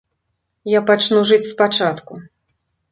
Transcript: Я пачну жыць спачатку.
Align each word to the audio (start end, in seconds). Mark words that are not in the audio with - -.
Я 0.77 0.81
пачну 0.89 1.21
жыць 1.33 1.49
спачатку. 1.53 2.13